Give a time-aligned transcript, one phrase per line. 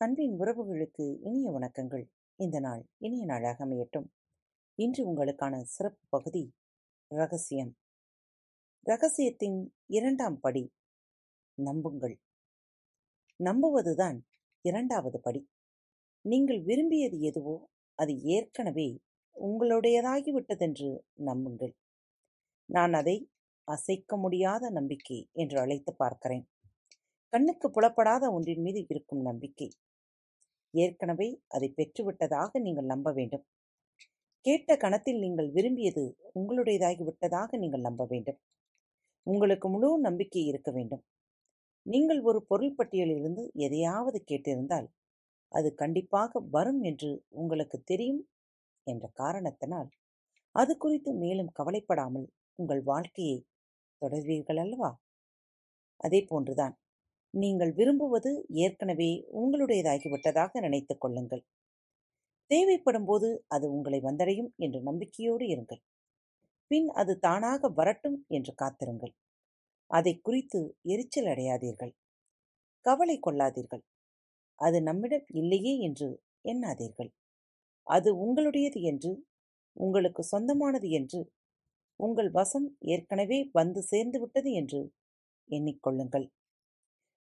[0.00, 2.04] அன்பின் உறவுகளுக்கு இனிய வணக்கங்கள்.
[2.36, 4.06] இந்த நாள் இனிய நாளாக அமையட்டும்.
[4.74, 6.52] இன்று உங்களுக்கான சிறப்பு பகுதி
[7.10, 7.76] ரகசியம்.
[8.82, 10.72] ரகசியத்தின் இரண்டாம் படி
[11.54, 12.20] நம்புங்கள்.
[13.44, 14.20] நம்புவதுதான்
[14.60, 15.48] இரண்டாவது படி.
[16.20, 19.00] நீங்கள் விரும்பியது எதுவோ அது ஏற்கனவே
[19.36, 21.74] உங்களுடையதாகிவிட்டதென்று நம்புங்கள்.
[22.64, 23.30] நான் அதை
[23.64, 26.48] அசைக்க முடியாத நம்பிக்கை என்று அழைத்து பார்க்கிறேன்.
[27.32, 29.68] கண்ணுக்கு புலப்படாத ஒன்றின் மீது இருக்கும் நம்பிக்கை.
[30.74, 33.44] ஏற்கனவே அதை பெற்றுவிட்டதாக நீங்கள் நம்ப வேண்டும்.
[34.46, 38.38] கேட்ட கணத்தில் நீங்கள் விரும்பியது உங்களுடையதாகிவிட்டதாக நீங்கள் நம்ப வேண்டும்.
[39.26, 41.02] உங்களுக்கு முழு நம்பிக்கை இருக்க வேண்டும்.
[41.86, 44.88] நீங்கள் ஒரு பொருள் பட்டியலிலிருந்து எதையாவது கேட்டிருந்தால்
[45.52, 48.22] அது கண்டிப்பாக வரும் என்று உங்களுக்கு தெரியும்
[48.86, 49.88] என்ற காரணத்தினால்
[50.54, 53.38] அது குறித்து மேலும் கவலைப்படாமல் உங்கள் வாழ்க்கையை
[54.02, 54.90] தொடர்வீர்கள் அல்லவா
[56.00, 56.74] அதே போன்றுதான்.
[57.34, 58.30] நீங்கள் விரும்புவது
[58.64, 59.10] ஏற்கனவே
[59.40, 61.42] உங்களுடையதாகிவிட்டதாக நினைத்துக் கொள்ளுங்கள்.
[62.50, 65.80] தேவைப்படும் போது அது உங்களை வந்தடையும் என்று நம்பிக்கையோடு இருங்கள்.
[66.70, 69.12] பின் அது தானாக வரட்டும் என்று காத்திருங்கள்.
[69.90, 71.92] அதை குறித்து எரிச்சல் அடையாதீர்கள்.
[72.86, 73.82] கவலை கொள்ளாதீர்கள்.
[74.58, 76.08] அது நம்மிடம் இல்லையே என்று
[76.44, 77.10] எண்ணாதீர்கள்.
[77.86, 79.12] அது உங்களுடையது என்று
[79.76, 81.20] உங்களுக்கு சொந்தமானது என்று
[82.00, 84.80] உங்கள் வசம் ஏற்கனவே வந்து சேர்ந்து விட்டது என்று
[85.50, 86.26] எண்ணிக்கொள்ளுங்கள்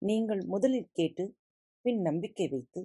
[0.03, 1.25] நீங்கள் முதலில் கேட்டு
[1.85, 2.81] பின் நம்பிக்கை வைத்து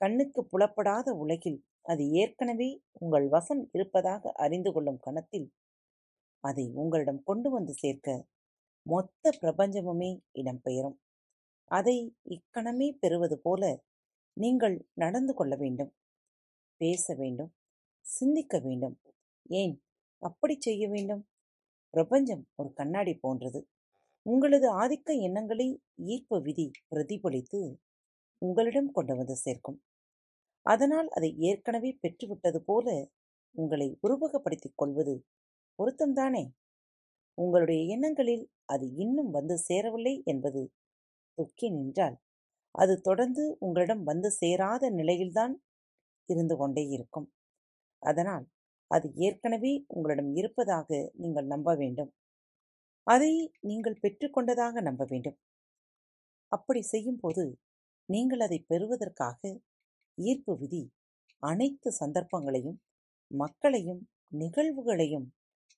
[0.00, 2.68] கண்ணுக்கு புலப்படாத உலகில் அது ஏற்கனவே
[2.98, 5.48] உங்கள் வசம் இருப்பதாக அறிந்து கொள்ளும் கணத்தில்
[6.44, 8.16] அதை உங்களிடம் கொண்டு வந்து சேர்க்க
[8.86, 10.96] மொத்த பிரபஞ்சமுமே இடம்பெயரும்
[11.70, 11.96] அதை
[12.34, 13.62] இக்கணமே பெறுவது போல
[14.36, 15.92] நீங்கள் நடந்து கொள்ள வேண்டும்
[16.80, 17.52] பேச வேண்டும்
[18.06, 18.96] சிந்திக்க வேண்டும்.
[19.50, 19.74] ஏன்
[20.22, 21.22] அப்படி செய்ய வேண்டும்?
[21.94, 23.60] பிரபஞ்சம் ஒரு கண்ணாடி போன்றது.
[24.26, 25.66] உங்களது ஆதிக்க எண்ணங்களை
[26.06, 27.60] ஈர்ப்பு விதி பிரதிபலித்து
[28.42, 29.78] உங்களிடம் கொண்டு வந்து சேர்க்கும்.
[30.66, 32.86] அதனால் அதை ஏற்கனவே பெற்றுவிட்டது போல
[33.54, 35.14] உங்களை உருவகப்படுத்திக் கொள்வது
[35.78, 36.44] பொருத்தம்தானே?
[37.38, 40.62] உங்களுடைய எண்ணங்களில் அது இன்னும் வந்து சேரவில்லை என்பது
[41.38, 42.16] தொக்கி நின்றால்
[42.74, 45.54] அது தொடர்ந்து உங்களிடம் வந்து சேராத நிலையில்தான்
[46.28, 47.28] இருந்து கொண்டே இருக்கும்.
[48.02, 48.46] அதனால்
[48.90, 52.10] அது ஏற்கனவே உங்களிடம் இருப்பதாக நீங்கள் நம்ப வேண்டும்.
[53.06, 53.32] அதை
[53.68, 55.38] நீங்கள் பெற்றுக்கொண்டதாக நம்ப வேண்டும்.
[56.52, 57.44] அப்படி செய்யும்போது
[58.08, 59.40] நீங்கள் அதை பெறுவதற்காக
[60.18, 60.82] ஈர்ப்பு விதி
[61.42, 62.78] அனைத்து சந்தர்ப்பங்களையும்
[63.30, 64.02] மக்களையும்
[64.40, 65.26] நிகழ்வுகளையும்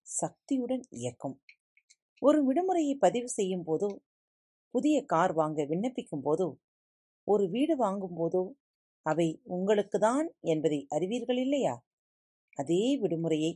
[0.06, 1.36] சக்தியுடன் இயக்கும்.
[2.22, 3.90] ஒரு விடுமுறையை பதிவு செய்யும் போதோ
[4.74, 6.48] புதிய கார் வாங்க விண்ணப்பிக்கும் போதோ
[7.26, 8.42] ஒரு வீடு வாங்கும் போதோ
[9.06, 11.74] அவை உங்களுக்கு தான் என்பதை அறிவீர்கள் இல்லையா?
[12.58, 13.52] அதே விடுமுறையை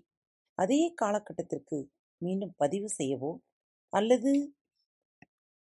[0.59, 1.79] அதே காலகட்டத்திற்கு
[2.23, 3.31] மீண்டும் பதிவு செய்யவோ
[3.93, 4.32] அல்லது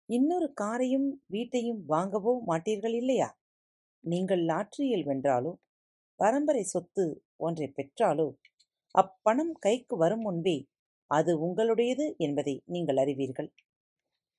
[0.09, 3.28] இன்னொரு காரையும் வீட்டையும் வாங்கவோ மாட்டீர்கள் இல்லையா?
[4.04, 5.53] நீங்கள் லாட்டரியில் வென்றாலோ
[6.20, 7.04] பரம்பரை சொத்து
[7.37, 8.26] ஒன்றை பெற்றாலோ
[8.94, 10.56] அப்பணம் கைக்கு வரும் முன்பே
[11.10, 13.50] அது உங்களுடையது என்பதை நீங்கள் அறிவீர்கள்.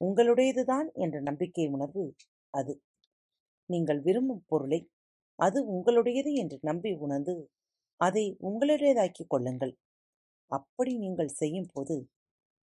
[0.02, 2.06] உங்களுடையதுதான் என்ற நம்பிக்கை உணர்வு
[2.54, 2.74] அது.
[3.70, 4.80] நீங்கள் விரும்பும் பொருளை
[5.40, 7.36] அது உங்களுடையது என்று நம்பி உணர்ந்து
[8.02, 9.74] அதை உங்களுடையதாக்கிக் கொள்ளுங்கள்.
[10.52, 11.96] அப்படி நீங்கள் செய்யும் போது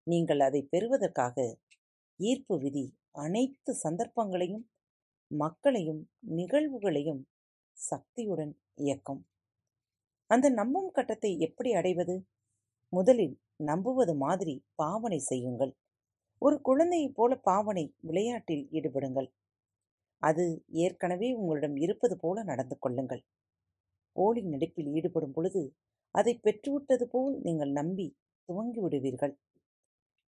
[0.06, 1.36] நீங்கள் அதை பெறுவதற்காக
[2.20, 2.84] ஈர்ப்பு விதி
[3.24, 4.64] அனைத்து சந்தர்ப்பங்களையும்
[5.30, 6.02] மக்களையும்
[6.36, 7.22] நிகழ்வுகளையும்
[7.78, 9.22] சக்தியுடன் இயக்கும்.
[10.30, 12.14] அந்த நம்பும் கட்டத்தை எப்படி அடைவது?
[12.92, 15.72] முதலில் நம்புவது மாதிரி பாவனை செய்யுங்கள்.
[16.42, 19.28] ஒரு குழந்தையைப் போல பாவனை விளையாட்டில் ஈடுபடுங்கள்.
[20.22, 20.44] அது
[20.84, 23.22] ஏற்கனவே உங்களிடம் இருப்பது போல நடந்து கொள்ளுங்கள்.
[24.16, 25.62] போலி நடிப்பில் ஈடுபடும் பொழுது
[26.14, 28.06] அதை பெற்றுவிட்டது போல் நீங்கள் நம்பி
[28.48, 29.34] துவங்கி விடுவீர்கள்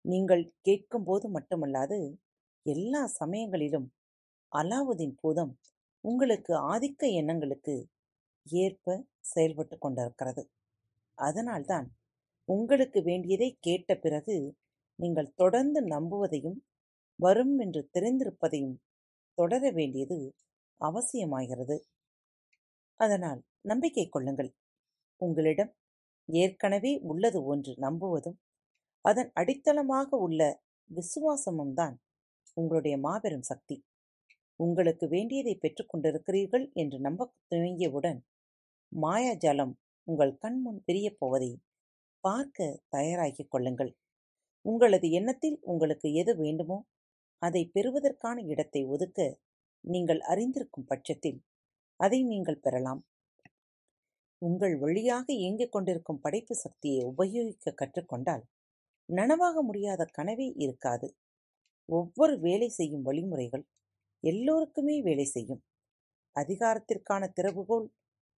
[0.06, 1.98] நீங்கள் கேட்கும்போது மட்டுமல்லாது
[2.66, 3.88] எல்லா சமயங்களிலும்
[4.52, 5.52] அலாவுதீன் பூதம்
[6.04, 7.74] உங்களுக்கு ஆதிக்க எண்ணங்களுக்கு
[8.46, 10.42] ஏற்ப செயல்பட்டு கொண்டிருக்கிறது.
[11.18, 11.86] அதனால்தான்
[12.48, 14.36] உங்களுக்கு வேண்டியதை கேட்ட பிறகு
[14.98, 16.58] நீங்கள் தொடர்ந்து நம்புவதையும்
[17.18, 18.76] வரும் என்று தெரிந்திருப்பதையும்
[19.38, 20.18] தொடர வேண்டியது
[20.80, 21.76] அவசியமாகிறது.
[23.00, 24.50] அதனால் நம்பிக்கை கொள்ளுங்கள்.
[25.20, 25.72] உங்களிடம்
[26.28, 28.38] ஏற்கனவே உள்ளது ஒன்று நம்புவதும்
[29.06, 30.40] அதன் அடித்தளமாக உள்ள
[30.90, 31.96] விசுவாசமும் தான்
[32.56, 33.76] உங்களுடைய மாபெரும் சக்தி.
[34.60, 38.20] உங்களுக்கு வேண்டியதை பெற்றுக்கொண்டிருக்கிறீர்கள் என்று நம்ப துவங்கியவுடன்
[38.92, 39.74] மாயாஜாலம்
[40.08, 41.50] உங்கள் கண்முன் பிரியப் போவதை
[42.24, 43.92] பார்க்க தயாராகிக் கொள்ளுங்கள்.
[44.64, 46.78] உங்களது எண்ணத்தில் உங்களுக்கு எது வேண்டுமோ
[47.42, 49.20] அதை பெறுவதற்கான இடத்தை ஒதுக்க
[49.84, 51.38] நீங்கள் அறிந்திருக்கும் பட்சத்தில்
[52.00, 53.02] அதை நீங்கள் பெறலாம்.
[54.42, 58.44] உங்கள் வழியாக இயங்கிக் கொண்டிருக்கும் படைப்பு சக்தியை உபயோகிக்க கற்றுக்கொண்டால்
[59.08, 61.08] நனவாக முடியாத கனவே இருக்காது.
[61.88, 63.64] ஒவ்வொரு வேலை செய்யும் வழிமுறைகள்
[64.20, 65.62] எல்லோருக்குமே வேலை செய்யும்.
[66.36, 67.86] அதிகாரத்திற்கான திறவுகோல்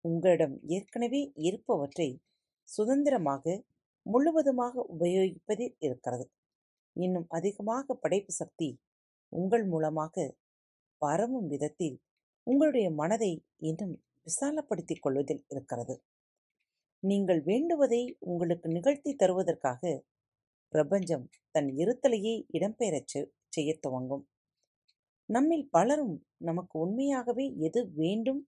[0.05, 2.09] உங்களிடம் ஏற்கனவே இருப்பவற்றை
[2.69, 3.44] சுதந்திரமாக
[4.06, 6.26] முழுவதுமாக உபயோகிப்பதில் இருக்கிறது.
[6.97, 8.69] இன்னும் அதிகமாக படைப்பு சக்தி
[9.32, 10.35] உங்கள் மூலமாக
[11.03, 11.97] பரவும் விதத்தில்
[12.47, 13.32] உங்களுடைய மனதை
[13.69, 13.94] இன்னும்
[14.26, 15.94] விசாலப்படுத்திக் கொள்வதில் இருக்கிறது.
[17.03, 19.82] நீங்கள் வேண்டுவதை உங்களுக்கு நிகழ்த்தி தருவதற்காக
[20.73, 23.15] பிரபஞ்சம் தன் இருத்தலையே இடம்பெயரச்
[23.49, 24.25] செய்யத் துவங்கும்.
[25.29, 28.41] நம்மில் பலரும் நமக்கு உண்மையாகவே எது வேண்டும்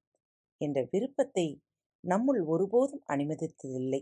[0.60, 1.46] என்ற விருப்பத்தை
[2.04, 4.00] நம்முள் ஒருபோதும் அனுமதித்ததில்லை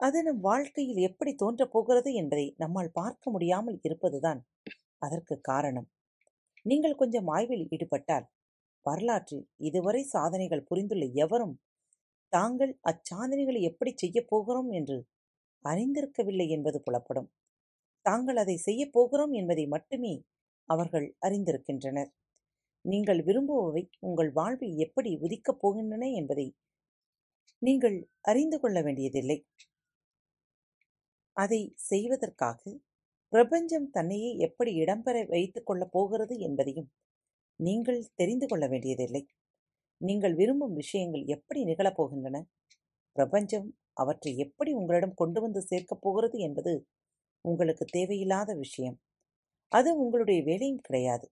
[0.00, 4.40] அது நம் வாழ்க்கையில் எப்படி தோன்றப் போகிறது என்பதை நம்மால் பார்க்க முடியாமல் இருப்பதுதான்
[4.98, 5.88] அதற்கு காரணம்.
[6.62, 8.26] நீங்கள் கொஞ்சம் ஆய்வில் ஈடுபட்டால்
[8.86, 11.54] வரலாற்றில் இதுவரை சாதனைகள் புரிந்துள்ள எவரும்
[12.32, 14.98] தாங்கள் அச்சாதனைகளை எப்படி செய்யப் போகிறோம் என்று
[15.68, 17.28] அறிந்திருக்கவில்லை என்பது புலப்படும்.
[18.06, 20.14] தாங்கள் அதை செய்யப் போகிறோம் என்பதை மட்டுமே
[20.68, 22.10] அவர்கள் அறிந்திருக்கின்றனர்.
[22.84, 26.46] நீங்கள் விரும்புபவை உங்கள் வாழ்வில் எப்படி உதிக்கப் போகின்றன என்பதை
[27.62, 29.38] நீங்கள் அறிந்து கொள்ள வேண்டியதில்லை.
[31.36, 32.60] அதை செய்வதற்காக
[33.32, 36.88] பிரபஞ்சம் தன்னையே எப்படி இடம்பெற வைத்துக் கொள்ளப் போகிறது என்பதையும்
[37.60, 39.22] நீங்கள் தெரிந்து கொள்ள வேண்டியதில்லை.
[40.00, 42.36] நீங்கள் விரும்பும் விஷயங்கள் எப்படி நிகழப் போகின்றன?
[43.16, 46.72] பிரபஞ்சம் அவற்றை எப்படி உங்களிடம் கொண்டு வந்து சேர்க்கப் போகிறது என்பது
[47.44, 48.96] உங்களுக்கு தேவையில்லாத விஷயம்.
[49.72, 51.26] அது உங்களுடைய வேலையும் கிடையாது.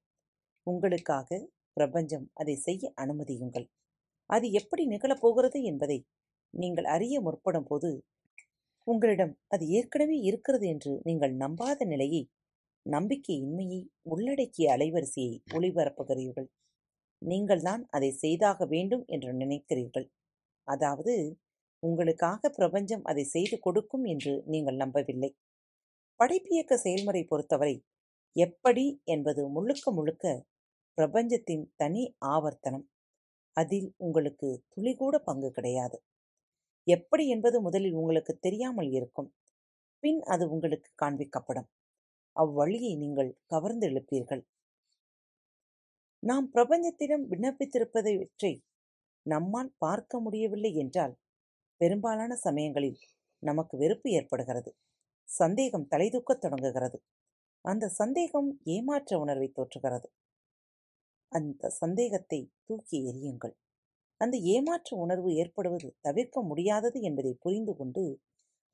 [0.66, 1.28] உங்களுக்காக
[1.72, 3.66] பிரபஞ்சம் அதை செய்ய அனுமதியுங்கள்.
[4.30, 5.98] அது எப்படி நிகழப்போகிறது என்பதை
[6.54, 7.90] நீங்கள் அறிய முற்படும் போது
[8.86, 12.22] உங்களிடம் அது ஏற்கனவே இருக்கிறது என்று நீங்கள் நம்பாத நிலையை
[12.86, 16.48] நம்பிக்கையின்மையை உள்ளடக்கிய அலைவரிசையை ஒளிபரப்புகிறீர்கள்.
[17.22, 20.06] நீங்கள்தான் அதை செய்தாக வேண்டும் என்று நினைக்கிறீர்கள்.
[20.68, 21.14] அதாவது
[21.86, 25.30] உங்களுக்காக பிரபஞ்சம் அதை செய்து கொடுக்கும் என்று நீங்கள் நம்பவில்லை.
[26.20, 27.76] படைப்பியக்க செயல்முறை பொறுத்தவரை
[28.36, 30.24] எப்படி என்பது முழுக்க முழுக்க
[30.98, 32.86] பிரபஞ்சத்தின் தனி ஆவர்த்தனம்.
[33.56, 35.98] அதில் உங்களுக்கு துளிகூட பங்கு கிடையாது.
[36.86, 39.30] எப்படி என்பது முதலில் உங்களுக்கு தெரியாமல் இருக்கும்.
[40.02, 41.68] பின் அது உங்களுக்கு காண்பிக்கப்படும்.
[42.36, 44.42] அவ்வழியை நீங்கள் கவர்ந்து எழுப்பீர்கள்.
[46.22, 48.14] நாம் பிரபஞ்சத்திடம் விண்ணப்பித்திருப்பதை
[49.26, 51.14] நம்மால் பார்க்க முடியவில்லை என்றால்
[51.80, 52.98] பெரும்பாலான சமயங்களில்
[53.42, 54.70] நமக்கு வெறுப்பு ஏற்படுகிறது.
[55.28, 56.98] சந்தேகம் தலைதூக்கத் தொடங்குகிறது.
[57.64, 60.08] அந்த சந்தேகம் ஏமாற்ற உணர்வை தோற்றுகிறது.
[61.32, 63.52] அந்த சந்தேகத்தை தூக்கி எறியுங்கள்.
[64.20, 68.04] அந்த ஏமாற்ற உணர்வு ஏற்படுவது தவிர்க்க முடியாதது என்பதை புரிந்து கொண்டு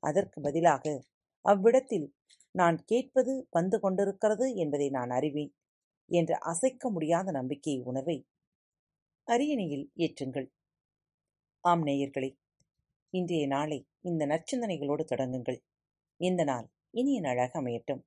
[0.03, 0.85] அதற்கு பதிலாக
[1.45, 2.07] அவ்விடத்தில்
[2.55, 5.53] நான் கேட்பது வந்து கொண்டிருக்கிறது என்பதை நான் அறிவேன்
[6.09, 8.17] என்ற அசைக்க முடியாத நம்பிக்கை உணர்வை
[9.27, 10.47] அரியணையில் ஏற்றுங்கள்.
[11.63, 12.29] ஆம் நேயர்களே
[13.13, 15.57] இன்றைய நாளை இந்த நற்சிந்தனைகளோடு தொடங்குங்கள்.
[16.17, 18.01] இந்த நாள் இனிய நாளாக அமையட்டும்.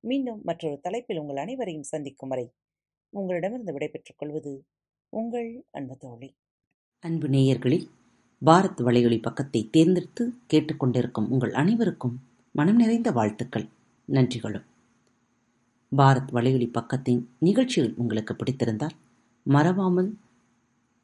[0.00, 2.46] மீண்டும் மற்றொரு தலைப்பில் உங்கள் அனைவரையும் சந்திக்கும் வரை
[3.08, 4.52] உங்களிடமிருந்து விடைபெற்றுக் கொள்வது
[5.08, 6.34] உங்கள் அன்பு தோழி
[6.98, 7.86] அன்பு நேயர்களில்
[8.44, 12.16] பாரத் வலையொலி பக்கத்தை தேர்ந்தெடுத்து கேட்டுக்கொண்டிருக்கும் உங்கள் அனைவருக்கும்
[12.52, 13.68] மனம் நிறைந்த வாழ்த்துக்கள்.
[14.08, 14.66] நன்றிகளும்.
[15.96, 18.96] பாரத் வலையொலி பக்கத்தின் நிகழ்ச்சிகள் உங்களுக்கு பிடித்திருந்தால்
[19.46, 20.10] மறவாமல்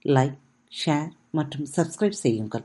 [0.05, 0.39] லைக்
[0.73, 2.65] ஷேர் மற்றும் சப்ஸ்கிரைப் செய்யுங்கள்.